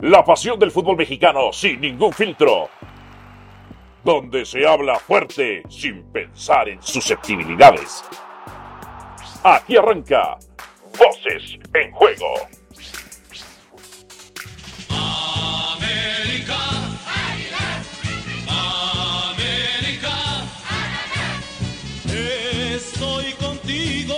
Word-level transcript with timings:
La 0.00 0.24
pasión 0.24 0.60
del 0.60 0.70
fútbol 0.70 0.96
mexicano 0.96 1.52
sin 1.52 1.80
ningún 1.80 2.12
filtro. 2.12 2.68
Donde 4.04 4.44
se 4.44 4.64
habla 4.64 4.96
fuerte 4.96 5.64
sin 5.68 6.04
pensar 6.12 6.68
en 6.68 6.80
susceptibilidades. 6.80 8.04
Aquí 9.42 9.76
arranca 9.76 10.38
Voces 10.96 11.58
en 11.74 11.90
Juego. 11.90 12.32
América. 14.88 16.58
América. 19.32 20.14
Estoy 22.76 23.32
contigo 23.32 24.14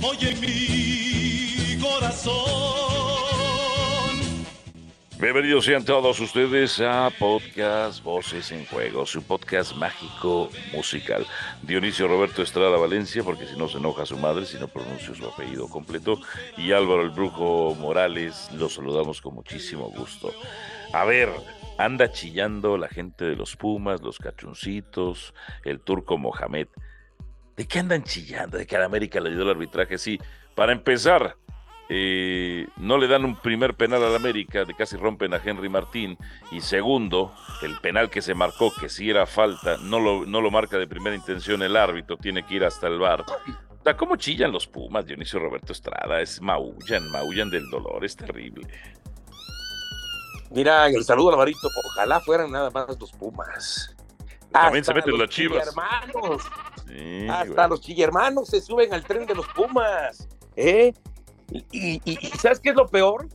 hoy 0.00 0.18
en 0.20 0.40
mi 0.40 1.82
corazón. 1.82 2.81
Bienvenidos 5.22 5.66
sean 5.66 5.84
todos 5.84 6.18
ustedes 6.18 6.80
a 6.80 7.08
Podcast 7.16 8.02
Voces 8.02 8.50
en 8.50 8.66
Juego, 8.66 9.06
su 9.06 9.22
podcast 9.22 9.76
mágico 9.76 10.50
musical. 10.72 11.24
Dionisio 11.62 12.08
Roberto 12.08 12.42
Estrada 12.42 12.76
Valencia, 12.76 13.22
porque 13.22 13.46
si 13.46 13.56
no 13.56 13.68
se 13.68 13.78
enoja 13.78 14.04
su 14.04 14.18
madre, 14.18 14.46
si 14.46 14.58
no 14.58 14.66
pronuncio 14.66 15.14
su 15.14 15.24
apellido 15.24 15.68
completo, 15.68 16.18
y 16.56 16.72
Álvaro 16.72 17.02
el 17.02 17.10
Brujo 17.10 17.76
Morales, 17.76 18.50
los 18.56 18.74
saludamos 18.74 19.20
con 19.20 19.36
muchísimo 19.36 19.92
gusto. 19.92 20.34
A 20.92 21.04
ver, 21.04 21.28
anda 21.78 22.10
chillando 22.10 22.76
la 22.76 22.88
gente 22.88 23.24
de 23.24 23.36
los 23.36 23.54
Pumas, 23.54 24.02
los 24.02 24.18
Cachuncitos, 24.18 25.34
el 25.64 25.78
turco 25.78 26.18
Mohamed. 26.18 26.66
¿De 27.56 27.68
qué 27.68 27.78
andan 27.78 28.02
chillando? 28.02 28.58
¿De 28.58 28.66
que 28.66 28.74
a 28.74 28.80
la 28.80 28.86
América 28.86 29.20
le 29.20 29.28
ayudó 29.28 29.44
el 29.44 29.50
arbitraje? 29.50 29.98
Sí, 29.98 30.18
para 30.56 30.72
empezar, 30.72 31.36
eh, 31.94 32.68
no 32.78 32.96
le 32.96 33.06
dan 33.06 33.26
un 33.26 33.36
primer 33.36 33.74
penal 33.74 34.02
al 34.02 34.16
América, 34.16 34.64
de 34.64 34.72
casi 34.72 34.96
rompen 34.96 35.34
a 35.34 35.40
Henry 35.44 35.68
Martín, 35.68 36.16
y 36.50 36.62
segundo, 36.62 37.34
el 37.60 37.78
penal 37.80 38.08
que 38.08 38.22
se 38.22 38.32
marcó, 38.32 38.72
que 38.80 38.88
si 38.88 39.10
era 39.10 39.26
falta, 39.26 39.76
no 39.76 40.00
lo, 40.00 40.24
no 40.24 40.40
lo 40.40 40.50
marca 40.50 40.78
de 40.78 40.86
primera 40.86 41.14
intención 41.14 41.60
el 41.60 41.76
árbitro, 41.76 42.16
tiene 42.16 42.46
que 42.46 42.54
ir 42.54 42.64
hasta 42.64 42.86
el 42.86 42.98
bar. 42.98 43.20
O 43.20 43.82
sea, 43.84 43.94
¿Cómo 43.94 44.16
chillan 44.16 44.50
los 44.50 44.66
Pumas, 44.66 45.04
Dionisio 45.04 45.38
Roberto 45.38 45.74
Estrada? 45.74 46.22
Es 46.22 46.40
maullan, 46.40 47.10
maullan 47.10 47.50
del 47.50 47.68
dolor, 47.68 48.02
es 48.06 48.16
terrible. 48.16 48.66
Mira, 50.50 50.86
el 50.86 51.04
saludo 51.04 51.28
al 51.28 51.34
Alvarito, 51.34 51.68
ojalá 51.88 52.20
fueran 52.20 52.52
nada 52.52 52.70
más 52.70 52.98
los 52.98 53.12
Pumas. 53.12 53.94
También 54.50 54.82
se 54.82 54.94
meten 54.94 55.10
los 55.10 55.20
las 55.20 55.28
chivas. 55.28 55.68
chillermanos, 55.68 56.42
Sí, 56.88 57.28
hasta 57.28 57.68
los 57.68 57.82
chillermanos 57.82 58.48
se 58.48 58.62
suben 58.62 58.94
al 58.94 59.04
tren 59.04 59.26
de 59.26 59.34
los 59.34 59.46
Pumas. 59.48 60.26
¿eh? 60.56 60.94
Y, 61.70 62.00
y- 62.04 62.16
¿sabes 62.38 62.60
qué 62.60 62.70
es 62.70 62.76
lo 62.76 62.86
peor? 62.86 63.28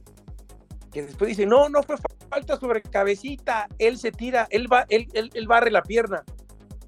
Que 0.91 1.03
después 1.03 1.29
dice, 1.29 1.45
no, 1.45 1.69
no 1.69 1.83
fue 1.83 1.97
falta 2.29 2.57
sobre 2.57 2.81
cabecita, 2.81 3.67
él 3.77 3.97
se 3.97 4.11
tira, 4.11 4.47
él, 4.49 4.71
va, 4.71 4.85
él, 4.89 5.07
él, 5.13 5.29
él 5.33 5.47
barre 5.47 5.69
la 5.71 5.83
pierna, 5.83 6.23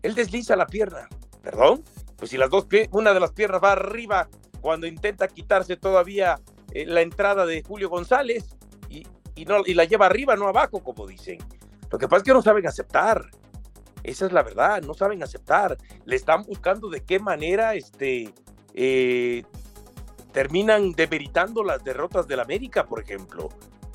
él 0.02 0.16
desliza 0.16 0.56
la 0.56 0.66
pierna. 0.66 1.08
¿Perdón? 1.42 1.84
Pues 2.18 2.32
si 2.32 2.38
las 2.38 2.50
dos, 2.50 2.68
una 2.92 3.14
de 3.14 3.20
las 3.20 3.32
piernas 3.32 3.62
va 3.64 3.74
arriba 3.74 4.28
cuando 4.62 4.88
intenta 4.88 5.28
quitarse 5.28 5.78
todavía 5.78 6.40
eh, 6.74 6.86
la 6.86 7.02
entrada 7.02 7.46
de 7.46 7.64
Julio 7.64 7.90
González 7.90 8.58
y, 8.90 9.06
y, 9.36 9.46
no, 9.46 9.62
y 9.66 9.74
la 9.74 9.86
lleva 9.86 10.06
arriba, 10.08 10.36
no 10.36 10.48
abajo, 10.48 10.84
como 10.84 11.08
dicen. 11.08 11.38
Lo 11.92 11.98
que 11.98 12.08
pasa 12.08 12.18
es 12.18 12.24
que 12.24 12.34
no 12.34 12.42
saben 12.42 12.68
aceptar. 12.68 13.30
Esa 14.04 14.26
es 14.26 14.32
la 14.32 14.44
verdad, 14.44 14.82
no 14.82 14.94
saben 14.94 15.24
aceptar. 15.24 15.78
Le 16.06 16.16
están 16.16 16.44
buscando 16.44 16.90
de 16.90 17.02
qué 17.02 17.20
manera 17.20 17.74
este, 17.76 18.34
eh, 18.74 19.44
terminan 20.32 20.92
demeritando 20.92 21.64
las 21.64 21.84
derrotas 21.84 22.28
del 22.28 22.40
América, 22.40 22.86
por 22.86 23.02
ejemplo. 23.02 23.50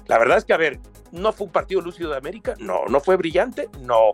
La 0.06 0.18
verdad 0.18 0.38
es 0.38 0.44
que, 0.44 0.52
a 0.52 0.58
ver, 0.58 0.80
¿no 1.12 1.32
fue 1.32 1.46
un 1.46 1.52
partido 1.52 1.80
lúcido 1.80 2.10
de 2.10 2.16
América? 2.16 2.54
No. 2.58 2.84
¿No 2.88 3.00
fue 3.00 3.16
brillante? 3.16 3.68
No. 3.80 4.12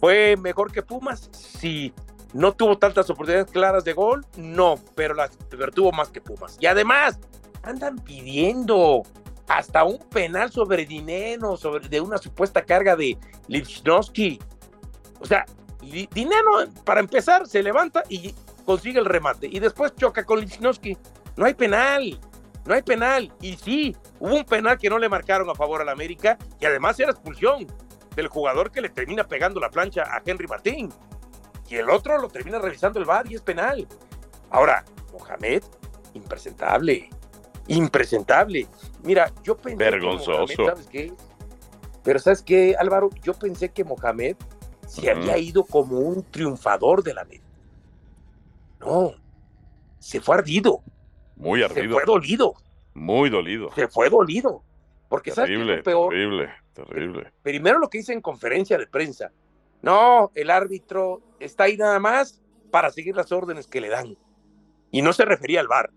¿Fue 0.00 0.36
mejor 0.36 0.72
que 0.72 0.82
Pumas? 0.82 1.28
Sí. 1.32 1.92
¿No 2.32 2.52
tuvo 2.52 2.78
tantas 2.78 3.08
oportunidades 3.10 3.50
claras 3.50 3.84
de 3.84 3.92
gol? 3.92 4.24
No, 4.36 4.76
pero, 4.94 5.14
las, 5.14 5.36
pero 5.50 5.72
tuvo 5.72 5.92
más 5.92 6.08
que 6.08 6.20
Pumas. 6.20 6.56
Y 6.60 6.66
además, 6.66 7.18
andan 7.62 7.96
pidiendo 7.98 9.02
hasta 9.48 9.84
un 9.84 9.98
penal 9.98 10.52
sobre 10.52 10.84
dinero, 10.84 11.56
sobre 11.56 11.88
de 11.88 12.00
una 12.00 12.18
supuesta 12.18 12.64
carga 12.64 12.96
de 12.96 13.18
Lichnowsky. 13.48 14.38
O 15.20 15.26
sea, 15.26 15.44
Dinero, 15.80 16.66
para 16.84 17.00
empezar, 17.00 17.46
se 17.46 17.62
levanta 17.62 18.02
y 18.08 18.34
consigue 18.64 18.98
el 18.98 19.04
remate. 19.04 19.48
Y 19.50 19.58
después 19.60 19.94
choca 19.94 20.24
con 20.24 20.40
Lichnowsky. 20.40 20.96
No 21.38 21.46
hay 21.46 21.54
penal. 21.54 22.18
No 22.66 22.74
hay 22.74 22.82
penal. 22.82 23.32
Y 23.40 23.56
sí, 23.56 23.96
hubo 24.18 24.34
un 24.34 24.44
penal 24.44 24.76
que 24.76 24.90
no 24.90 24.98
le 24.98 25.08
marcaron 25.08 25.48
a 25.48 25.54
favor 25.54 25.80
al 25.80 25.88
América. 25.88 26.36
Y 26.60 26.66
además 26.66 26.98
era 26.98 27.12
expulsión 27.12 27.64
del 28.16 28.26
jugador 28.26 28.72
que 28.72 28.80
le 28.80 28.88
termina 28.88 29.22
pegando 29.22 29.60
la 29.60 29.70
plancha 29.70 30.02
a 30.02 30.20
Henry 30.26 30.48
Martín. 30.48 30.92
Y 31.68 31.76
el 31.76 31.88
otro 31.90 32.18
lo 32.18 32.28
termina 32.28 32.58
revisando 32.58 32.98
el 32.98 33.04
VAR 33.04 33.30
y 33.30 33.36
es 33.36 33.42
penal. 33.42 33.86
Ahora, 34.50 34.84
Mohamed, 35.12 35.62
impresentable. 36.14 37.08
Impresentable. 37.68 38.66
Mira, 39.04 39.32
yo 39.44 39.56
pensé 39.56 39.78
que 39.78 39.90
Vergonzoso. 39.90 40.32
Mohamed, 40.32 40.56
¿sabes 40.56 40.86
qué? 40.88 41.12
Pero 42.02 42.18
¿sabes 42.18 42.42
qué, 42.42 42.74
Álvaro? 42.76 43.10
Yo 43.22 43.34
pensé 43.34 43.68
que 43.68 43.84
Mohamed 43.84 44.34
se 44.88 45.08
había 45.08 45.38
ido 45.38 45.62
como 45.62 46.00
un 46.00 46.24
triunfador 46.24 47.04
de 47.04 47.14
la 47.14 47.20
América. 47.20 47.46
No, 48.80 49.12
se 50.00 50.20
fue 50.20 50.34
ardido, 50.34 50.82
Muy 51.38 51.60
se 51.60 51.66
ardido, 51.66 51.94
fue 51.94 52.04
dolido, 52.04 52.54
muy 52.94 53.30
dolido. 53.30 53.70
se 53.74 53.88
fue 53.88 54.10
dolido. 54.10 54.62
Porque 55.08 55.30
¿sabes 55.30 55.48
qué 55.48 55.54
es 55.54 55.58
Terrible, 55.60 55.76
lo 55.78 55.82
peor? 55.84 56.10
terrible, 56.10 56.50
terrible. 56.74 57.32
Primero 57.42 57.78
lo 57.78 57.88
que 57.88 57.98
hice 57.98 58.12
en 58.12 58.20
conferencia 58.20 58.76
de 58.76 58.86
prensa. 58.86 59.30
No, 59.80 60.30
el 60.34 60.50
árbitro 60.50 61.22
está 61.40 61.64
ahí 61.64 61.76
nada 61.76 61.98
más 61.98 62.42
para 62.70 62.90
seguir 62.90 63.16
las 63.16 63.32
órdenes 63.32 63.66
que 63.66 63.80
le 63.80 63.88
dan. 63.88 64.16
Y 64.90 65.00
no 65.00 65.12
se 65.12 65.24
refería 65.24 65.60
al 65.60 65.68
VAR, 65.68 65.90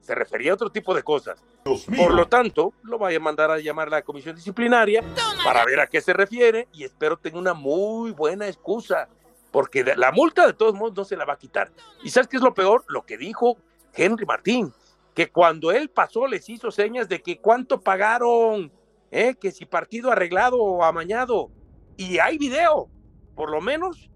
se 0.00 0.14
refería 0.14 0.52
a 0.52 0.54
otro 0.54 0.70
tipo 0.70 0.94
de 0.94 1.02
cosas. 1.02 1.42
Por 1.64 2.12
lo 2.14 2.26
tanto, 2.28 2.72
lo 2.82 2.98
voy 2.98 3.14
a 3.14 3.20
mandar 3.20 3.50
a 3.50 3.58
llamar 3.58 3.88
a 3.88 3.92
la 3.92 4.02
comisión 4.02 4.36
disciplinaria 4.36 5.02
para 5.44 5.64
ver 5.64 5.80
a 5.80 5.86
qué 5.86 6.00
se 6.00 6.12
refiere 6.12 6.68
y 6.72 6.84
espero 6.84 7.16
tenga 7.16 7.38
una 7.38 7.54
muy 7.54 8.10
buena 8.12 8.46
excusa, 8.48 9.08
porque 9.50 9.84
la 9.96 10.12
multa 10.12 10.46
de 10.46 10.52
todos 10.52 10.74
modos 10.74 10.94
no 10.96 11.04
se 11.04 11.16
la 11.16 11.24
va 11.24 11.32
a 11.34 11.38
quitar. 11.38 11.70
¿Y 12.04 12.10
sabes 12.10 12.28
qué 12.28 12.36
es 12.36 12.42
lo 12.42 12.52
peor? 12.54 12.84
Lo 12.88 13.02
que 13.02 13.16
dijo 13.16 13.56
Henry 13.94 14.24
Martín, 14.26 14.72
que 15.14 15.30
cuando 15.30 15.70
él 15.72 15.90
pasó 15.90 16.26
les 16.26 16.48
hizo 16.48 16.70
señas 16.70 17.08
de 17.08 17.22
que 17.22 17.38
cuánto 17.38 17.80
pagaron, 17.80 18.72
¿eh? 19.10 19.34
que 19.40 19.50
si 19.50 19.66
partido 19.66 20.10
arreglado 20.10 20.56
o 20.56 20.84
amañado. 20.84 21.50
Y 21.96 22.18
hay 22.18 22.38
video, 22.38 22.88
por 23.34 23.50
lo 23.50 23.60
menos, 23.60 24.10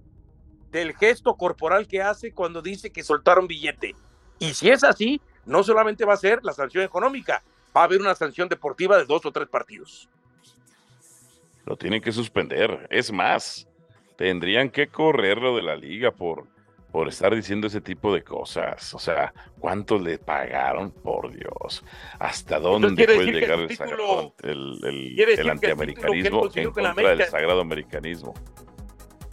del 0.71 0.95
gesto 0.95 1.35
corporal 1.35 1.87
que 1.87 2.03
hace 2.03 2.33
cuando 2.33 2.63
dice 2.63 2.91
que 2.91 3.03
soltaron 3.03 3.47
billete. 3.47 3.95
Y 4.39 4.55
si 4.55 4.71
es 4.71 4.85
así, 4.85 5.21
no 5.45 5.63
solamente 5.63 6.05
va 6.05 6.15
a 6.15 6.19
ser 6.19 6.41
la 6.43 6.53
sanción 6.53 6.85
económica, 6.85 7.43
va 7.77 7.83
a 7.83 7.85
haber 7.85 8.01
una 8.01 8.15
sanción 8.15 8.49
deportiva 8.49 8.97
de 8.97 9.05
dos 9.05 9.25
o 9.27 9.33
tres 9.33 9.49
partidos. 9.49 10.09
Lo 11.67 11.77
tienen 11.77 12.01
que 12.01 12.13
suspender. 12.13 12.87
Es 12.91 13.13
más, 13.13 13.69
tendrían 14.17 14.71
que 14.71 14.89
correrlo 14.89 15.57
de 15.57 15.63
la 15.63 15.77
liga 15.77 16.11
por, 16.11 16.47
por 16.97 17.09
estar 17.09 17.35
diciendo 17.35 17.67
ese 17.67 17.83
tipo 17.83 18.15
de 18.15 18.25
cosas. 18.25 18.95
O 18.95 18.99
sea, 18.99 19.31
¿cuánto 19.59 19.99
le 19.99 20.19
pagaron? 20.19 20.91
Por 20.91 21.31
Dios. 21.31 21.85
¿Hasta 22.19 22.59
dónde 22.59 23.05
puede 23.05 23.33
llegar 23.33 23.59
el 23.61 23.69
título- 23.69 24.33
el, 24.43 25.51
antiamericanismo 25.51 26.49
en 26.55 26.65
con 26.73 26.73
contra 26.73 27.15
del 27.15 27.25
sagrado 27.27 27.61
americanismo? 27.61 28.33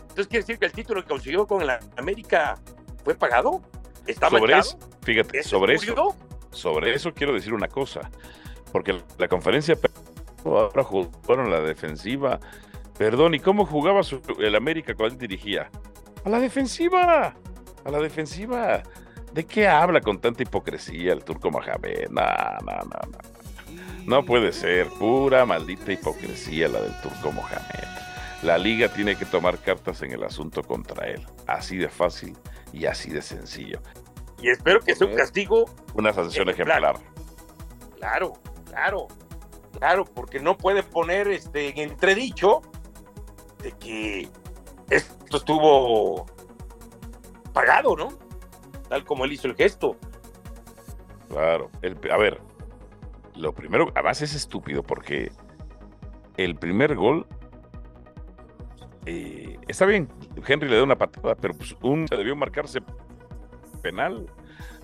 Entonces 0.01 0.27
quiere 0.27 0.41
decir 0.41 0.59
que 0.59 0.65
el 0.65 0.73
título 0.73 1.01
que 1.03 1.07
consiguió 1.07 1.47
con 1.47 1.65
la 1.65 1.79
América 1.95 2.59
fue 3.05 3.15
pagado. 3.15 3.61
¿Está 4.05 4.29
Sobre 4.29 4.57
eso, 4.57 4.77
fíjate, 5.03 5.39
¿Es 5.39 5.47
sobre 5.47 5.75
eso, 5.75 6.17
sobre 6.51 6.93
eso 6.93 7.13
quiero 7.13 7.31
decir 7.31 7.53
una 7.53 7.69
cosa, 7.69 8.11
porque 8.73 9.01
la 9.17 9.29
conferencia 9.29 9.77
ahora 10.43 10.83
jugaron 10.83 11.49
la 11.49 11.61
defensiva. 11.61 12.41
Perdón, 12.97 13.35
¿y 13.35 13.39
cómo 13.39 13.65
jugaba 13.65 14.03
su- 14.03 14.21
el 14.39 14.53
América 14.53 14.93
cuando 14.95 15.13
él 15.13 15.17
dirigía? 15.21 15.69
A 16.25 16.29
la 16.29 16.39
defensiva, 16.39 17.35
a 17.85 17.91
la 17.91 17.99
defensiva. 17.99 18.83
¿De 19.33 19.45
qué 19.45 19.67
habla 19.67 19.99
con 20.01 20.19
tanta 20.19 20.43
hipocresía 20.43 21.13
el 21.13 21.23
turco 21.23 21.49
Mohamed? 21.49 22.09
No, 22.09 22.21
no, 22.21 22.77
no, 22.83 23.11
no. 23.11 23.17
No 24.05 24.23
puede 24.25 24.51
ser, 24.51 24.87
pura 24.99 25.45
maldita 25.45 25.91
hipocresía 25.91 26.67
la 26.67 26.81
del 26.81 26.93
turco 27.01 27.31
Mohamed. 27.31 27.87
La 28.43 28.57
liga 28.57 28.89
tiene 28.89 29.15
que 29.15 29.25
tomar 29.25 29.57
cartas 29.59 30.01
en 30.03 30.11
el 30.11 30.23
asunto 30.23 30.61
contra 30.61 31.07
él. 31.07 31.25
Así 31.47 31.77
de 31.77 31.87
fácil 31.89 32.37
y 32.73 32.85
así 32.85 33.09
de 33.09 33.21
sencillo. 33.21 33.79
Y 34.41 34.49
espero 34.49 34.81
que 34.81 34.93
sea 34.93 35.07
un 35.07 35.15
castigo, 35.15 35.63
Una 35.95 36.11
sanción 36.11 36.49
Ejemplar. 36.49 36.83
ejemplar. 36.83 37.13
claro, 37.97 38.33
claro, 38.69 39.07
claro, 39.79 40.03
porque 40.13 40.39
no 40.39 40.57
puede 40.57 40.83
poner 40.83 41.29
este 41.29 41.69
en 41.69 41.91
entredicho 41.91 42.59
de 43.63 43.71
que 43.71 44.27
esto 44.89 45.37
estuvo 45.37 46.25
pagado, 47.53 47.95
¿no? 47.95 48.09
Tal 48.89 49.03
como 49.05 49.25
él 49.25 49.33
hizo 49.33 49.47
el 49.47 49.55
gesto. 49.55 49.95
Claro. 51.29 51.69
El- 51.81 51.97
a 52.11 52.17
ver, 52.17 52.41
lo 53.35 53.53
primero, 53.53 53.89
además 53.95 54.21
es 54.21 54.35
estúpido 54.35 54.83
porque 54.83 55.31
el 56.37 56.55
primer 56.55 56.95
gol 56.95 57.25
eh, 59.05 59.57
está 59.67 59.85
bien, 59.85 60.07
Henry 60.47 60.69
le 60.69 60.77
da 60.77 60.83
una 60.83 60.97
patada, 60.97 61.35
pero 61.35 61.53
pues 61.53 61.75
un 61.81 62.05
debió 62.05 62.35
marcarse 62.35 62.81
penal. 63.81 64.27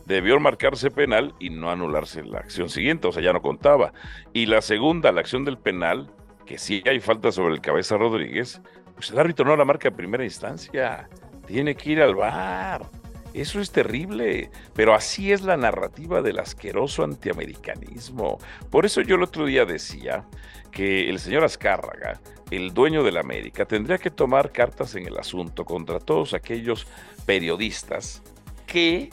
Debió 0.06 0.39
marcarse 0.39 0.89
penal 0.89 1.36
y 1.39 1.51
no 1.51 1.69
anularse 1.69 2.24
la 2.24 2.39
acción 2.39 2.68
siguiente, 2.69 3.07
o 3.07 3.12
sea, 3.12 3.21
ya 3.21 3.31
no 3.31 3.42
contaba. 3.42 3.94
Y 4.33 4.48
la 4.48 4.62
segunda, 4.62 5.12
la 5.12 5.21
acción 5.21 5.45
del 5.45 5.57
penal, 5.60 6.12
que 6.48 6.57
sí 6.57 6.81
hay 6.88 7.00
falta 7.00 7.31
sobre 7.31 7.54
el 7.54 7.62
cabeza 7.62 7.95
Rodríguez, 7.95 8.60
pues 8.95 9.12
el 9.12 9.19
árbitro 9.19 9.45
no 9.45 9.56
la 9.56 9.66
marca 9.66 9.88
en 9.89 9.95
primera 9.95 10.24
instancia. 10.24 11.07
Tiene 11.50 11.74
que 11.74 11.94
ir 11.94 12.01
al 12.01 12.13
bar. 12.13 12.86
Eso 13.34 13.60
es 13.60 13.72
terrible, 13.72 14.51
pero 14.75 14.94
así 14.94 15.31
es 15.31 15.42
la 15.42 15.57
narrativa 15.57 16.22
del 16.22 16.38
asqueroso 16.38 17.04
antiamericanismo. 17.04 18.38
Por 18.69 18.86
eso 18.86 19.01
yo 19.01 19.16
el 19.16 19.24
otro 19.24 19.48
día 19.48 19.66
decía 19.66 20.28
que 20.72 21.10
el 21.10 21.18
señor 21.18 21.44
Azcárraga, 21.44 22.22
el 22.51 22.72
dueño 22.72 23.01
de 23.01 23.13
la 23.13 23.22
América, 23.22 23.66
tendría 23.66 23.98
que 23.98 24.12
tomar 24.12 24.51
cartas 24.51 24.94
en 24.94 25.07
el 25.07 25.18
asunto 25.18 25.66
contra 25.66 26.00
todos 26.00 26.36
aquellos 26.36 26.86
periodistas 27.25 28.22
que 28.68 29.10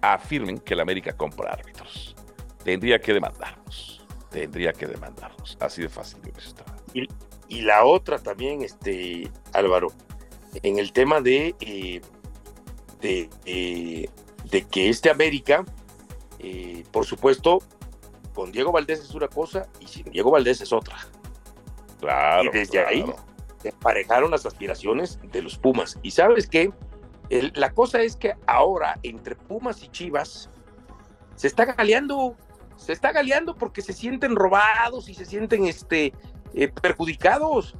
afirmen 0.00 0.60
que 0.60 0.74
la 0.74 0.82
América 0.82 1.12
compra 1.14 1.52
árbitros. 1.52 2.16
Tendría 2.64 2.98
que 2.98 3.12
demandarlos. 3.12 4.02
Tendría 4.30 4.72
que 4.72 4.86
demandarlos. 4.86 5.58
Así 5.60 5.82
de 5.82 5.90
fácil. 5.90 6.20
Y, 6.94 7.06
y 7.48 7.60
la 7.60 7.84
otra 7.84 8.18
también, 8.18 8.62
este, 8.62 9.30
Álvaro, 9.52 9.88
en 10.62 10.78
el 10.78 10.92
tema 10.92 11.20
de, 11.20 11.54
eh, 11.60 12.00
de, 13.00 13.30
eh, 13.46 14.08
de, 14.50 14.62
que 14.64 14.88
este 14.88 15.10
América, 15.10 15.64
eh, 16.38 16.84
por 16.90 17.06
supuesto, 17.06 17.60
con 18.34 18.52
Diego 18.52 18.72
Valdés 18.72 19.00
es 19.00 19.14
una 19.14 19.28
cosa 19.28 19.66
y 19.80 19.86
sin 19.86 20.10
Diego 20.10 20.30
Valdés 20.30 20.60
es 20.60 20.72
otra. 20.72 20.96
Claro. 22.00 22.44
Y 22.44 22.58
desde 22.58 22.72
claro. 22.72 22.88
ahí 22.88 23.04
se 23.62 23.68
emparejaron 23.68 24.30
las 24.30 24.44
aspiraciones 24.46 25.18
de 25.30 25.42
los 25.42 25.56
Pumas. 25.56 25.98
Y 26.02 26.10
sabes 26.10 26.48
qué? 26.48 26.72
El- 27.30 27.52
la 27.54 27.70
cosa 27.70 28.02
es 28.02 28.16
que 28.16 28.34
ahora 28.46 28.98
entre 29.02 29.36
Pumas 29.36 29.82
y 29.82 29.88
Chivas 29.88 30.50
se 31.36 31.46
está 31.46 31.64
galeando, 31.64 32.36
se 32.76 32.92
está 32.92 33.12
galeando 33.12 33.54
porque 33.54 33.80
se 33.82 33.92
sienten 33.92 34.36
robados 34.36 35.08
y 35.08 35.14
se 35.14 35.24
sienten 35.24 35.64
este, 35.66 36.12
eh, 36.54 36.68
perjudicados. 36.68 37.74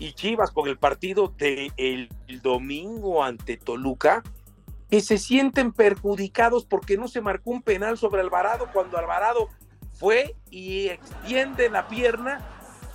Y 0.00 0.14
Chivas 0.14 0.50
con 0.50 0.66
el 0.66 0.78
partido 0.78 1.28
del 1.28 1.72
el 1.76 2.08
domingo 2.42 3.22
ante 3.22 3.56
Toluca, 3.56 4.24
que 4.90 5.00
se 5.00 5.18
sienten 5.18 5.72
perjudicados 5.72 6.64
porque 6.64 6.96
no 6.96 7.06
se 7.06 7.20
marcó 7.20 7.50
un 7.50 7.62
penal 7.62 7.96
sobre 7.96 8.22
Alvarado 8.22 8.68
cuando 8.72 8.98
Alvarado 8.98 9.48
fue 9.92 10.34
y 10.50 10.88
extiende 10.88 11.70
la 11.70 11.86
pierna 11.86 12.40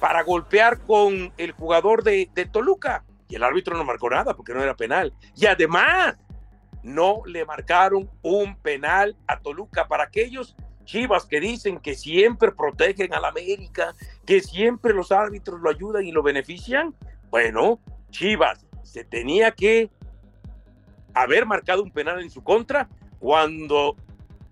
para 0.02 0.24
golpear 0.24 0.82
con 0.82 1.32
el 1.38 1.52
jugador 1.54 2.04
de, 2.04 2.30
de 2.34 2.46
Toluca. 2.46 3.06
Y 3.30 3.36
el 3.36 3.44
árbitro 3.44 3.78
no 3.78 3.86
marcó 3.86 4.10
nada 4.10 4.36
porque 4.36 4.54
no 4.54 4.62
era 4.62 4.76
penal. 4.76 5.14
Y 5.36 5.46
además, 5.46 6.18
no 6.86 7.22
le 7.26 7.46
marcaron 7.46 8.10
un 8.22 8.56
penal 8.58 9.18
a 9.28 9.40
Toluca 9.40 9.88
para 9.88 10.04
aquellos 10.04 10.56
chivas 10.86 11.26
que 11.26 11.40
dicen 11.40 11.80
que 11.80 11.96
siempre 11.96 12.52
protegen 12.52 13.14
al 13.14 13.26
América, 13.26 13.94
que 14.26 14.40
siempre 14.42 14.94
los 14.94 15.12
árbitros 15.12 15.60
lo 15.62 15.70
ayudan 15.70 16.06
y 16.06 16.12
lo 16.12 16.24
benefician. 16.24 16.96
Bueno, 17.30 17.80
Chivas 18.12 18.66
se 18.84 19.04
tenía 19.04 19.52
que 19.52 19.90
haber 21.14 21.46
marcado 21.46 21.84
un 21.84 21.92
penal 21.92 22.22
en 22.22 22.30
su 22.30 22.44
contra 22.44 22.88
cuando 23.20 23.96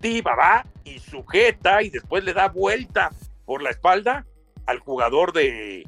Tiva 0.00 0.34
va 0.34 0.66
y 0.84 0.98
sujeta 0.98 1.82
y 1.82 1.90
después 1.90 2.24
le 2.24 2.32
da 2.34 2.48
vuelta 2.48 3.10
por 3.46 3.62
la 3.62 3.70
espalda 3.70 4.26
al 4.66 4.78
jugador 4.80 5.32
de, 5.32 5.84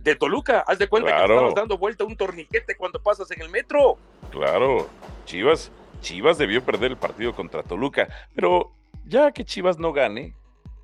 de 0.00 0.16
Toluca. 0.16 0.64
Haz 0.66 0.78
de 0.78 0.88
cuenta 0.88 1.10
Claro. 1.10 1.26
que 1.26 1.32
estabas 1.34 1.54
dando 1.54 1.78
vuelta 1.78 2.04
a 2.04 2.06
un 2.06 2.16
torniquete 2.16 2.76
cuando 2.76 3.00
pasas 3.02 3.30
en 3.30 3.42
el 3.42 3.50
metro. 3.50 3.98
Claro, 4.30 4.88
Chivas, 5.24 5.70
Chivas 6.00 6.38
debió 6.38 6.64
perder 6.64 6.92
el 6.92 6.96
partido 6.96 7.34
contra 7.34 7.62
Toluca, 7.62 8.08
pero 8.34 8.72
ya 9.04 9.32
que 9.32 9.44
Chivas 9.44 9.78
no 9.78 9.92
gane, 9.92 10.34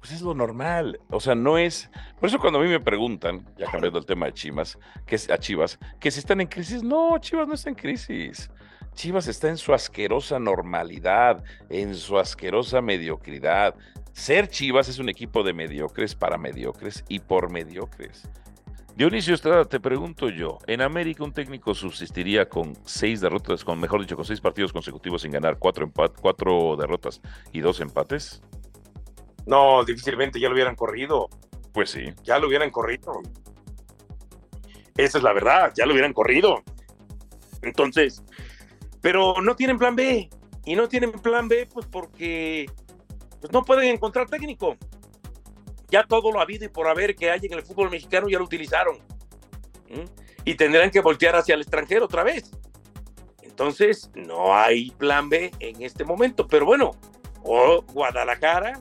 pues 0.00 0.12
es 0.12 0.22
lo 0.22 0.34
normal. 0.34 1.00
O 1.10 1.20
sea, 1.20 1.34
no 1.34 1.58
es. 1.58 1.90
Por 2.20 2.28
eso 2.28 2.38
cuando 2.38 2.60
a 2.60 2.62
mí 2.62 2.68
me 2.68 2.80
preguntan, 2.80 3.44
ya 3.58 3.66
cambiando 3.66 3.98
el 3.98 4.06
tema 4.06 4.26
de 4.26 4.32
Chivas, 4.32 4.78
que 5.04 5.16
a 5.16 5.38
Chivas, 5.38 5.78
que 6.00 6.10
si 6.10 6.20
están 6.20 6.40
en 6.40 6.46
crisis, 6.46 6.82
no, 6.82 7.18
Chivas 7.18 7.48
no 7.48 7.54
está 7.54 7.70
en 7.70 7.74
crisis. 7.74 8.50
Chivas 8.94 9.28
está 9.28 9.48
en 9.48 9.58
su 9.58 9.74
asquerosa 9.74 10.38
normalidad, 10.38 11.44
en 11.68 11.94
su 11.94 12.18
asquerosa 12.18 12.80
mediocridad. 12.80 13.74
Ser 14.12 14.48
Chivas 14.48 14.88
es 14.88 14.98
un 14.98 15.08
equipo 15.08 15.42
de 15.42 15.52
mediocres 15.52 16.14
para 16.14 16.38
mediocres 16.38 17.04
y 17.08 17.18
por 17.18 17.50
mediocres. 17.50 18.28
Dionisio 18.96 19.34
Estrada, 19.34 19.66
te 19.66 19.78
pregunto 19.78 20.30
yo, 20.30 20.58
¿en 20.66 20.80
América 20.80 21.22
un 21.22 21.32
técnico 21.32 21.74
subsistiría 21.74 22.48
con 22.48 22.72
seis 22.86 23.20
derrotas, 23.20 23.62
con 23.62 23.78
mejor 23.78 24.00
dicho, 24.00 24.16
con 24.16 24.24
seis 24.24 24.40
partidos 24.40 24.72
consecutivos 24.72 25.20
sin 25.20 25.32
ganar, 25.32 25.58
cuatro, 25.58 25.86
empat- 25.86 26.14
cuatro 26.18 26.76
derrotas 26.76 27.20
y 27.52 27.60
dos 27.60 27.80
empates? 27.80 28.40
No, 29.44 29.84
difícilmente 29.84 30.40
ya 30.40 30.48
lo 30.48 30.54
hubieran 30.54 30.74
corrido. 30.74 31.28
Pues 31.74 31.90
sí. 31.90 32.06
Ya 32.24 32.38
lo 32.38 32.48
hubieran 32.48 32.70
corrido. 32.70 33.20
Esa 34.96 35.18
es 35.18 35.24
la 35.24 35.34
verdad, 35.34 35.74
ya 35.76 35.84
lo 35.84 35.92
hubieran 35.92 36.14
corrido. 36.14 36.62
Entonces, 37.60 38.24
pero 39.02 39.34
no 39.42 39.56
tienen 39.56 39.76
plan 39.76 39.94
B. 39.94 40.30
Y 40.64 40.74
no 40.74 40.88
tienen 40.88 41.12
plan 41.12 41.48
B, 41.48 41.68
pues 41.72 41.86
porque 41.86 42.64
pues 43.40 43.52
no 43.52 43.62
pueden 43.62 43.94
encontrar 43.94 44.26
técnico. 44.26 44.74
Ya 45.88 46.04
todo 46.04 46.32
lo 46.32 46.40
habido 46.40 46.64
y 46.64 46.68
por 46.68 46.88
haber 46.88 47.14
que 47.14 47.30
hay 47.30 47.40
en 47.42 47.52
el 47.52 47.62
fútbol 47.62 47.90
mexicano 47.90 48.28
ya 48.28 48.38
lo 48.38 48.44
utilizaron. 48.44 48.98
¿Mm? 49.88 50.04
Y 50.44 50.54
tendrán 50.54 50.90
que 50.90 51.00
voltear 51.00 51.36
hacia 51.36 51.54
el 51.54 51.60
extranjero 51.60 52.06
otra 52.06 52.22
vez. 52.22 52.50
Entonces, 53.42 54.10
no 54.14 54.56
hay 54.56 54.90
plan 54.90 55.28
B 55.28 55.50
en 55.60 55.82
este 55.82 56.04
momento. 56.04 56.46
Pero 56.46 56.66
bueno, 56.66 56.92
o 57.42 57.82
Guadalajara 57.92 58.80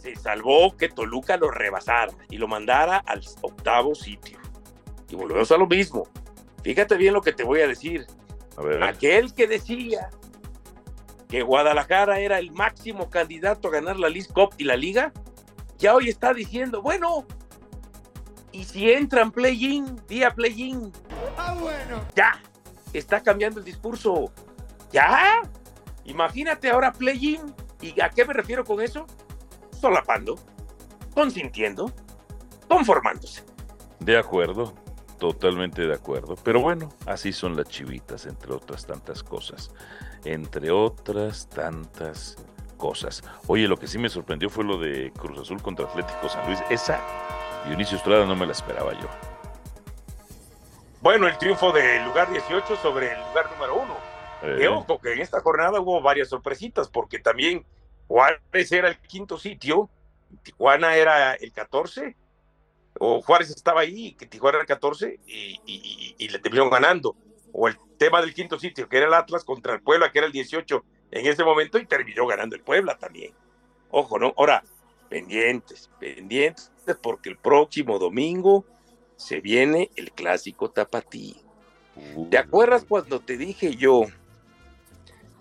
se 0.00 0.14
salvó 0.16 0.76
que 0.76 0.88
Toluca 0.88 1.36
lo 1.36 1.50
rebasara 1.50 2.12
y 2.30 2.38
lo 2.38 2.48
mandara 2.48 2.98
al 2.98 3.22
octavo 3.42 3.94
sitio. 3.94 4.38
Y 5.08 5.16
volvemos 5.16 5.50
a 5.50 5.56
lo 5.56 5.66
mismo. 5.66 6.06
Fíjate 6.62 6.96
bien 6.96 7.14
lo 7.14 7.22
que 7.22 7.32
te 7.32 7.42
voy 7.42 7.60
a 7.60 7.66
decir. 7.66 8.06
A 8.56 8.62
ver, 8.62 8.82
Aquel 8.82 9.34
que 9.34 9.46
decía 9.46 10.10
que 11.28 11.42
Guadalajara 11.42 12.20
era 12.20 12.38
el 12.38 12.50
máximo 12.52 13.08
candidato 13.08 13.68
a 13.68 13.70
ganar 13.70 13.98
la 13.98 14.08
League 14.08 14.28
Cup 14.32 14.54
y 14.58 14.64
la 14.64 14.76
Liga, 14.76 15.12
ya 15.80 15.94
hoy 15.94 16.10
está 16.10 16.32
diciendo, 16.34 16.82
bueno, 16.82 17.26
y 18.52 18.64
si 18.64 18.90
entran 18.92 19.32
play-in, 19.32 20.00
día 20.06 20.30
play-in, 20.30 20.92
ya, 22.14 22.40
está 22.92 23.22
cambiando 23.22 23.60
el 23.60 23.64
discurso. 23.64 24.30
Ya, 24.92 25.40
imagínate 26.04 26.70
ahora 26.70 26.92
play-in. 26.92 27.54
¿Y 27.80 27.98
a 28.00 28.10
qué 28.10 28.24
me 28.26 28.34
refiero 28.34 28.64
con 28.64 28.82
eso? 28.82 29.06
Solapando, 29.80 30.38
consintiendo, 31.14 31.90
conformándose. 32.68 33.42
de 34.00 34.18
acuerdo, 34.18 34.74
totalmente 35.18 35.86
de 35.86 35.94
acuerdo. 35.94 36.34
Pero 36.42 36.60
bueno, 36.60 36.90
así 37.06 37.32
son 37.32 37.56
las 37.56 37.68
chivitas, 37.68 38.26
entre 38.26 38.52
otras 38.52 38.84
tantas 38.84 39.22
cosas. 39.22 39.70
Entre 40.24 40.70
otras 40.70 41.48
tantas 41.48 42.36
cosas. 42.80 43.22
Oye, 43.46 43.68
lo 43.68 43.76
que 43.76 43.86
sí 43.86 43.98
me 43.98 44.08
sorprendió 44.08 44.50
fue 44.50 44.64
lo 44.64 44.78
de 44.78 45.12
Cruz 45.12 45.38
Azul 45.38 45.62
contra 45.62 45.84
Atlético 45.86 46.28
San 46.28 46.44
Luis. 46.46 46.58
Esa, 46.70 47.00
Dionisio 47.66 47.96
Estrada, 47.98 48.24
no 48.26 48.34
me 48.34 48.46
la 48.46 48.52
esperaba 48.52 48.92
yo. 48.94 49.06
Bueno, 51.00 51.28
el 51.28 51.38
triunfo 51.38 51.72
del 51.72 52.04
lugar 52.04 52.30
18 52.30 52.76
sobre 52.76 53.12
el 53.12 53.18
lugar 53.28 53.50
número 53.52 53.76
1. 53.76 53.96
Eh, 54.42 54.56
Que 54.60 54.68
ojo, 54.68 54.98
que 54.98 55.12
en 55.12 55.20
esta 55.20 55.40
jornada 55.40 55.80
hubo 55.80 56.00
varias 56.02 56.28
sorpresitas, 56.28 56.88
porque 56.88 57.18
también 57.18 57.64
Juárez 58.08 58.72
era 58.72 58.88
el 58.88 58.98
quinto 58.98 59.38
sitio, 59.38 59.88
Tijuana 60.42 60.94
era 60.96 61.34
el 61.34 61.52
14, 61.52 62.16
o 62.98 63.22
Juárez 63.22 63.50
estaba 63.50 63.80
ahí, 63.82 64.12
que 64.14 64.26
Tijuana 64.26 64.56
era 64.56 64.62
el 64.62 64.68
14, 64.68 65.20
y, 65.26 65.32
y- 65.32 65.60
y- 65.66 66.14
y 66.18 66.28
le 66.28 66.38
terminaron 66.38 66.70
ganando. 66.70 67.14
O 67.52 67.68
el 67.68 67.76
tema 67.98 68.20
del 68.20 68.34
quinto 68.34 68.58
sitio, 68.58 68.88
que 68.88 68.96
era 68.96 69.06
el 69.06 69.14
Atlas 69.14 69.44
contra 69.44 69.74
el 69.74 69.80
Puebla, 69.80 70.10
que 70.12 70.18
era 70.18 70.26
el 70.26 70.32
18 70.32 70.84
en 71.10 71.26
ese 71.26 71.44
momento, 71.44 71.78
y 71.78 71.86
terminó 71.86 72.26
ganando 72.26 72.56
el 72.56 72.62
Puebla 72.62 72.96
también. 72.98 73.32
Ojo, 73.90 74.18
¿no? 74.18 74.32
Ahora, 74.36 74.62
pendientes, 75.08 75.90
pendientes, 75.98 76.70
porque 77.02 77.30
el 77.30 77.36
próximo 77.36 77.98
domingo 77.98 78.64
se 79.16 79.40
viene 79.40 79.90
el 79.96 80.12
clásico 80.12 80.70
tapatío. 80.70 81.34
¿Te 82.30 82.38
acuerdas 82.38 82.84
cuando 82.88 83.20
te 83.20 83.36
dije 83.36 83.74
yo, 83.76 84.04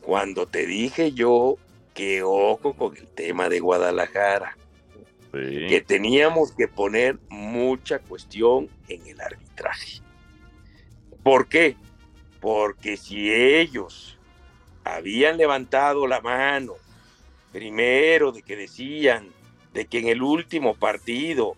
cuando 0.02 0.48
te 0.48 0.66
dije 0.66 1.12
yo 1.12 1.56
que 1.94 2.24
ojo 2.24 2.74
con 2.74 2.98
el 2.98 3.08
tema 3.08 3.50
de 3.50 3.60
Guadalajara, 3.60 4.58
Sí. 5.32 5.68
que 5.68 5.84
teníamos 5.86 6.54
que 6.54 6.68
poner 6.68 7.20
mucha 7.30 8.00
cuestión 8.00 8.68
en 8.88 9.06
el 9.06 9.22
arbitraje? 9.22 10.02
¿Por 11.24 11.48
qué? 11.48 11.78
Porque 12.40 12.98
si 12.98 13.34
ellos 13.34 14.18
habían 14.84 15.38
levantado 15.38 16.08
la 16.08 16.22
mano 16.22 16.76
primero 17.52 18.32
de 18.32 18.42
que 18.42 18.56
decían 18.56 19.30
de 19.74 19.86
que 19.86 20.00
en 20.00 20.08
el 20.08 20.22
último 20.22 20.76
partido 20.76 21.56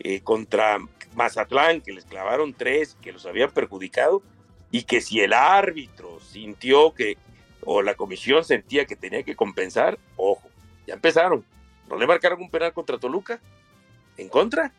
eh, 0.00 0.20
contra 0.20 0.78
Mazatlán, 1.14 1.80
que 1.80 1.92
les 1.92 2.04
clavaron 2.04 2.54
tres, 2.54 2.96
que 3.00 3.12
los 3.12 3.26
habían 3.26 3.50
perjudicado, 3.50 4.22
y 4.70 4.82
que 4.82 5.00
si 5.00 5.20
el 5.20 5.32
árbitro 5.32 6.20
sintió 6.20 6.92
que, 6.94 7.16
o 7.64 7.82
la 7.82 7.94
comisión 7.94 8.44
sentía 8.44 8.84
que 8.84 8.96
tenía 8.96 9.22
que 9.22 9.34
compensar, 9.34 9.98
ojo, 10.16 10.48
ya 10.86 10.94
empezaron. 10.94 11.44
No 11.88 11.96
le 11.96 12.06
marcaron 12.06 12.40
un 12.40 12.50
penal 12.50 12.72
contra 12.72 12.98
Toluca, 12.98 13.40
en 14.16 14.28
contra. 14.28 14.72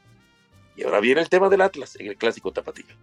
Y 0.76 0.84
ahora 0.84 1.00
viene 1.00 1.22
el 1.22 1.30
tema 1.30 1.50
del 1.50 1.62
Atlas 1.62 1.96
en 1.98 2.08
el 2.08 2.18
clásico 2.18 2.52
tapatillo. 2.54 2.96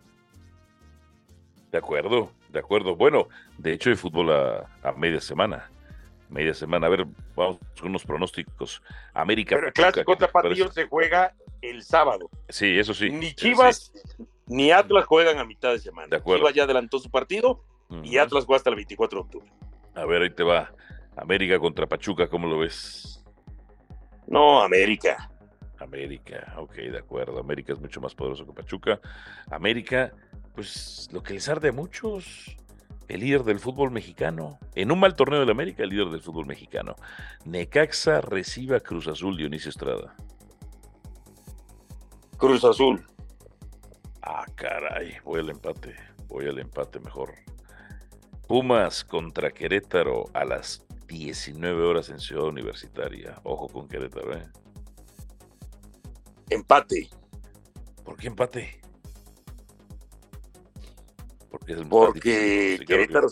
De 1.70 1.78
acuerdo, 1.78 2.30
de 2.48 2.58
acuerdo. 2.58 2.96
Bueno, 2.96 3.28
de 3.58 3.72
hecho 3.72 3.90
hay 3.90 3.96
fútbol 3.96 4.32
a, 4.32 4.66
a 4.82 4.92
media 4.92 5.20
semana. 5.20 5.70
Media 6.28 6.54
semana. 6.54 6.86
A 6.86 6.90
ver, 6.90 7.06
vamos 7.34 7.58
con 7.78 7.90
unos 7.90 8.04
pronósticos. 8.04 8.82
América. 9.14 9.56
Pero 9.56 9.68
el 9.68 9.72
clásico 9.72 10.16
se 10.72 10.86
juega 10.86 11.34
el 11.62 11.82
sábado. 11.82 12.30
Sí, 12.48 12.78
eso 12.78 12.94
sí. 12.94 13.10
Ni 13.10 13.26
Sí. 13.28 13.34
Chivas 13.34 13.92
ni 14.46 14.70
Atlas 14.70 15.04
juegan 15.06 15.38
a 15.38 15.44
mitad 15.44 15.72
de 15.72 15.78
semana. 15.78 16.08
De 16.08 16.16
acuerdo. 16.16 16.40
Chivas 16.42 16.54
ya 16.54 16.64
adelantó 16.64 16.98
su 16.98 17.10
partido 17.10 17.62
y. 18.02 18.18
Atlas 18.18 18.44
juega 18.44 18.56
hasta 18.58 18.70
el 18.70 18.76
24 18.76 19.18
de 19.18 19.24
octubre. 19.24 19.52
A 19.94 20.04
ver, 20.04 20.22
ahí 20.22 20.30
te 20.30 20.42
va. 20.42 20.72
América 21.16 21.58
contra 21.58 21.86
Pachuca, 21.86 22.28
¿cómo 22.28 22.46
lo 22.46 22.58
ves? 22.58 23.24
No, 24.26 24.60
América. 24.60 25.30
América, 25.78 26.54
ok, 26.56 26.74
de 26.74 26.98
acuerdo. 26.98 27.38
América 27.38 27.72
es 27.72 27.78
mucho 27.78 28.00
más 28.00 28.14
poderoso 28.14 28.44
que 28.46 28.52
Pachuca. 28.52 29.00
América, 29.50 30.12
pues 30.56 31.08
lo 31.12 31.22
que 31.22 31.34
les 31.34 31.48
arde 31.50 31.68
a 31.68 31.72
muchos, 31.72 32.56
el 33.08 33.20
líder 33.20 33.44
del 33.44 33.60
fútbol 33.60 33.90
mexicano. 33.90 34.58
En 34.74 34.90
un 34.90 34.98
mal 34.98 35.14
torneo 35.14 35.40
del 35.40 35.50
América, 35.50 35.84
el 35.84 35.90
líder 35.90 36.08
del 36.08 36.22
fútbol 36.22 36.46
mexicano. 36.46 36.96
Necaxa 37.44 38.22
recibe 38.22 38.76
a 38.76 38.80
Cruz 38.80 39.06
Azul, 39.06 39.36
Dionisio 39.36 39.68
Estrada. 39.68 40.16
Cruz 42.38 42.64
Azul. 42.64 43.06
Ah, 44.22 44.46
caray, 44.54 45.18
voy 45.24 45.40
al 45.40 45.50
empate. 45.50 45.94
Voy 46.26 46.48
al 46.48 46.58
empate 46.58 47.00
mejor. 47.00 47.34
Pumas 48.48 49.04
contra 49.04 49.50
Querétaro 49.50 50.24
a 50.32 50.44
las 50.44 50.86
19 51.06 51.84
horas 51.84 52.08
en 52.08 52.18
Ciudad 52.18 52.46
Universitaria. 52.46 53.40
Ojo 53.44 53.68
con 53.68 53.88
Querétaro, 53.88 54.38
¿eh? 54.38 54.48
Empate. 56.48 57.10
¿Por 58.04 58.16
qué 58.16 58.28
empate? 58.28 58.85
Porque 61.88 62.74
es 62.74 62.80
el 62.80 62.86
Querétaro 62.86 63.28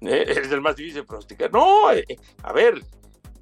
Eh, 0.00 0.24
Es 0.28 0.50
el 0.50 0.60
más 0.60 0.76
difícil 0.76 1.00
de 1.00 1.06
pronosticar. 1.06 1.52
No, 1.52 1.92
eh, 1.92 2.04
a 2.42 2.52
ver, 2.52 2.82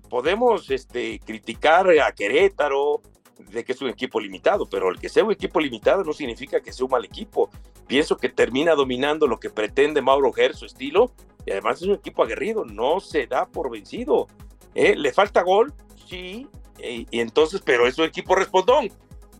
podemos 0.09 0.71
este, 0.71 1.19
criticar 1.21 1.89
a 2.01 2.13
Querétaro 2.13 3.03
de 3.39 3.65
que 3.65 3.73
es 3.73 3.83
un 3.83 3.89
equipo 3.89 4.21
limitado, 4.21 4.67
pero 4.67 4.91
el 4.91 4.99
que 4.99 5.09
sea 5.09 5.25
un 5.25 5.33
equipo 5.33 5.61
limitado 5.61 6.05
no 6.05 6.13
significa 6.13 6.61
que 6.61 6.73
sea 6.73 6.85
un 6.87 6.93
mal 6.93 7.05
equipo. 7.05 7.51
Pienso 7.87 8.17
que 8.17 8.29
termina 8.29 8.75
dominando 8.75 9.27
lo 9.27 9.39
que 9.39 9.51
pretende 9.51 10.01
Mauro 10.01 10.33
Ger, 10.33 10.55
su 10.55 10.67
estilo, 10.67 11.13
y 11.45 11.51
además 11.51 11.83
es 11.83 11.89
un 11.89 11.95
equipo 11.95 12.23
aguerrido, 12.23 12.65
no 12.65 13.01
se 13.01 13.27
da 13.27 13.47
por 13.47 13.71
vencido. 13.71 14.29
Eh, 14.75 14.95
¿Le 14.97 15.13
falta 15.13 15.43
gol? 15.43 15.75
Sí, 16.09 16.49
y 16.81 17.21
entonces, 17.21 17.61
pero 17.65 17.87
es 17.87 17.99
un 17.99 18.05
equipo 18.05 18.35
respondón. 18.35 18.91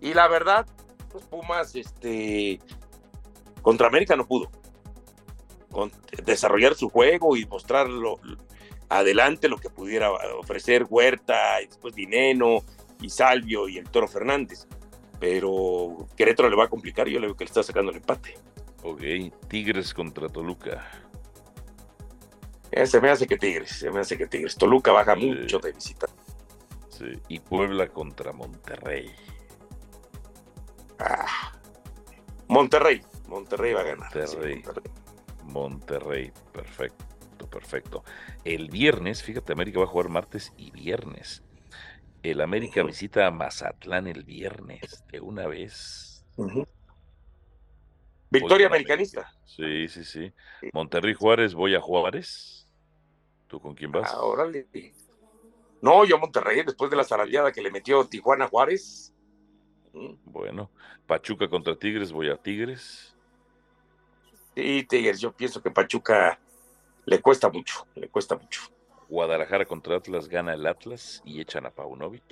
Y 0.01 0.15
la 0.15 0.29
verdad, 0.29 0.67
pues 1.11 1.25
Pumas, 1.27 1.75
este, 1.77 2.61
contra 3.65 3.89
América 3.89 4.15
no 4.15 4.25
pudo 4.29 4.49
con- 5.73 5.91
desarrollar 6.25 6.77
su 6.77 6.89
juego 6.89 7.37
y 7.37 7.45
mostrarlo 7.47 8.21
adelante 8.89 9.49
lo 9.49 9.57
que 9.59 9.71
pudiera 9.71 10.13
ofrecer 10.39 10.87
Huerta 10.89 11.61
y 11.63 11.67
después 11.67 11.95
Dineno 11.97 12.63
y 13.01 13.09
Salvio 13.11 13.67
y 13.69 13.79
el 13.79 13.89
Toro 13.91 14.07
Fernández. 14.07 14.69
Pero 15.19 16.07
Querétaro 16.17 16.49
le 16.51 16.57
va 16.57 16.65
a 16.65 16.69
complicar, 16.69 17.09
yo 17.09 17.19
le 17.19 17.27
veo 17.27 17.37
que 17.37 17.45
le 17.45 17.49
está 17.49 17.63
sacando 17.65 17.91
el 17.91 17.97
empate. 17.97 18.35
Ok, 18.85 19.01
Tigres 19.49 19.95
contra 19.95 20.29
Toluca. 20.29 20.87
Eh, 22.71 22.87
se 22.87 23.01
me 23.01 23.09
hace 23.11 23.27
que 23.27 23.39
Tigres, 23.39 23.71
se 23.71 23.91
me 23.91 24.01
hace 24.01 24.19
que 24.19 24.27
Tigres. 24.27 24.57
Toluca 24.57 24.93
baja 24.93 25.15
Sí. 25.17 25.27
mucho 25.33 25.59
de 25.61 25.73
visita. 25.73 26.07
Sí, 26.91 27.07
Y 27.29 27.41
Puebla 27.41 27.89
contra 27.89 28.33
Monterrey. 28.33 29.11
Ah. 30.99 31.53
Monterrey, 32.49 33.03
Monterrey 33.29 33.73
va 33.73 33.81
a 33.81 33.85
ganar. 33.85 34.29
sí, 34.29 34.37
Monterrey. 34.37 34.63
Monterrey. 35.45 36.33
Perfecto, 36.53 37.49
perfecto. 37.49 38.05
El 38.45 38.71
viernes, 38.71 39.23
fíjate, 39.23 39.53
América 39.53 39.81
va 39.81 39.85
a 39.85 39.89
jugar 39.89 40.09
martes 40.09 40.53
y 40.57 40.71
viernes. 40.71 41.43
El 42.23 42.41
América 42.41 42.83
visita 42.83 43.27
a 43.27 43.31
Mazatlán 43.31 44.07
el 44.07 44.25
viernes, 44.25 45.05
de 45.13 45.21
una 45.21 45.47
vez. 45.47 46.25
Victoria 48.31 48.67
americanista. 48.67 49.31
Sí, 49.45 49.89
sí, 49.89 50.05
sí. 50.05 50.33
Monterrey 50.73 51.15
Juárez, 51.15 51.55
voy 51.55 51.75
a 51.75 51.81
Juárez. 51.81 52.67
¿Tú 53.47 53.61
con 53.61 53.75
quién 53.75 53.93
vas? 53.93 54.11
Ah, 54.13 54.23
órale. 54.23 54.67
No, 55.83 56.05
yo 56.07 56.19
Monterrey, 56.19 56.63
después 56.65 56.91
de 56.91 56.97
la 56.97 57.05
zarandeada 57.05 57.53
que 57.53 57.61
le 57.61 57.71
metió 57.71 58.07
Tijuana 58.07 58.49
Juárez. 58.49 59.15
Bueno, 60.25 60.71
Pachuca 61.07 61.49
contra 61.49 61.77
Tigres, 61.77 62.11
voy 62.11 62.31
a 62.31 62.37
Tigres. 62.37 63.14
Sí, 64.55 64.85
Tigres, 64.85 65.21
yo 65.21 65.33
pienso 65.33 65.63
que 65.63 65.71
Pachuca 65.71 66.39
le 67.07 67.21
cuesta 67.21 67.49
mucho, 67.51 67.87
le 67.95 68.09
cuesta 68.09 68.37
mucho. 68.37 68.63
Guadalajara 69.09 69.65
contra 69.67 69.97
Atlas, 69.97 70.29
gana 70.29 70.55
el 70.55 70.67
Atlas 70.67 71.21
y 71.25 71.41
echan 71.41 71.67
a 71.67 71.71
Paunovic. 71.71 72.23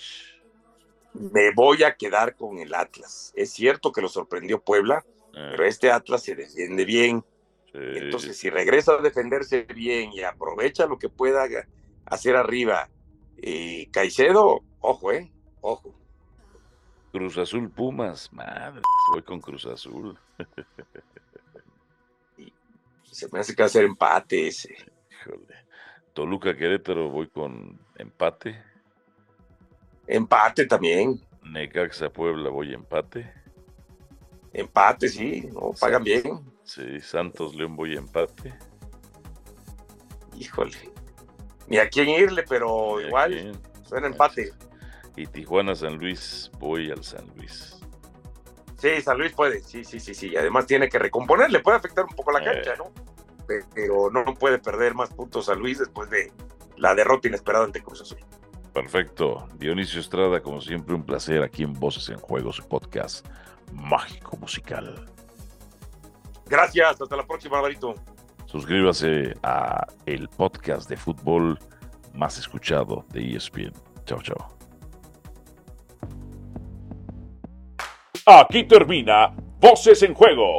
Me 1.15 1.53
voy 1.53 1.83
a 1.83 1.95
quedar 1.95 2.35
con 2.37 2.59
el 2.59 2.75
Atlas. 2.75 3.33
Es 3.37 3.53
cierto 3.53 3.93
que 3.93 4.01
lo 4.01 4.09
sorprendió 4.09 4.61
Puebla, 4.61 5.05
Eh, 5.35 5.49
pero 5.51 5.65
este 5.65 5.91
Atlas 5.91 6.23
se 6.23 6.35
defiende 6.35 6.85
bien. 6.85 7.25
sí, 7.73 7.79
Entonces, 7.79 8.37
si 8.39 8.51
regresa 8.51 8.93
a 8.93 8.99
defenderse 9.03 9.63
bien 9.63 10.13
y 10.13 10.23
aprovecha 10.23 10.87
lo 10.87 10.99
que 10.99 11.09
pueda 11.09 11.47
hacer 12.07 12.37
arriba, 12.37 12.89
eh, 13.39 13.89
Caicedo, 13.91 14.63
ojo, 14.81 15.13
eh, 15.13 15.31
ojo. 15.61 15.95
Cruz 17.13 17.37
Azul 17.37 17.71
Pumas, 17.71 18.33
madre, 18.33 18.81
voy 19.13 19.23
con 19.23 19.41
Cruz 19.41 19.67
Azul. 19.67 20.19
Se 23.13 23.29
me 23.31 23.41
hace 23.41 23.55
que 23.55 23.63
va 23.63 23.67
a 23.67 23.71
ser 23.71 23.85
empate 23.85 24.49
ese. 24.49 24.75
Híjole. 25.11 25.55
Toluca 26.13 26.57
Querétaro, 26.57 27.09
voy 27.11 27.29
con 27.29 27.79
empate. 27.97 28.61
Empate 30.07 30.67
también. 30.67 31.21
Necaxa 31.43 32.11
Puebla, 32.11 32.51
voy 32.51 32.75
empate. 32.75 33.33
Empate, 34.53 35.09
sí, 35.09 35.49
no 35.53 35.73
pagan 35.79 36.05
bien. 36.05 36.41
Sí, 36.65 37.01
Santos 37.01 37.55
León, 37.55 37.77
voy 37.77 37.97
empate. 37.97 38.53
Híjole. 40.37 40.77
Ni 41.69 41.79
a 41.79 41.89
quién 41.89 42.09
irle, 42.09 42.45
pero 42.49 43.01
igual 43.01 43.59
suena 43.85 44.07
empate. 44.09 44.53
Y 45.17 45.27
Tijuana 45.27 45.75
San 45.75 45.97
Luis, 45.99 46.51
voy 46.59 46.91
al 46.91 47.03
San 47.05 47.27
Luis. 47.37 47.79
Sí, 48.79 49.01
San 49.01 49.17
Luis 49.19 49.33
puede, 49.33 49.61
sí, 49.61 49.85
sí, 49.85 50.01
sí, 50.01 50.13
sí. 50.15 50.37
Además 50.37 50.67
tiene 50.67 50.89
que 50.89 50.99
recomponer, 50.99 51.51
le 51.51 51.61
puede 51.61 51.77
afectar 51.77 52.05
un 52.05 52.15
poco 52.15 52.33
la 52.33 52.41
Eh. 52.41 52.45
cancha, 52.45 52.75
¿no? 52.77 52.93
Pe- 53.61 53.67
Pero 53.75 54.11
no 54.11 54.25
puede 54.35 54.59
perder 54.59 54.95
más 54.95 55.11
puntos 55.11 55.47
San 55.47 55.59
Luis 55.59 55.79
después 55.79 56.09
de 56.11 56.33
la 56.77 56.95
derrota 56.95 57.29
inesperada 57.29 57.65
ante 57.65 57.83
Cruz 57.83 58.01
Azul. 58.03 58.19
Perfecto. 58.73 59.47
Dionisio 59.57 60.01
Estrada, 60.01 60.41
como 60.41 60.61
siempre, 60.61 60.95
un 60.95 61.05
placer 61.05 61.43
aquí 61.43 61.63
en 61.63 61.75
Voces 61.75 62.09
en 62.09 62.19
Juego, 62.19 62.53
su 62.53 62.67
podcast 62.67 63.27
mágico 63.73 64.37
musical. 64.39 65.05
Gracias, 66.47 67.01
hasta 67.01 67.17
la 67.17 67.27
próxima, 67.27 67.59
Alvarito. 67.59 67.95
Suscríbase 68.47 69.35
a 69.43 69.87
el 70.07 70.29
podcast 70.29 70.89
de 70.89 70.97
fútbol 70.97 71.59
más 72.15 72.39
escuchado 72.39 73.05
de 73.13 73.37
ESPN. 73.37 73.73
Chao, 74.05 74.21
chao. 74.23 74.49
Aquí 78.27 78.65
termina 78.65 79.35
Voces 79.59 80.03
en 80.03 80.15
Juego. 80.15 80.59